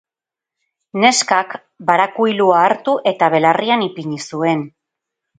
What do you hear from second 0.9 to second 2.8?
Neskak barakuilua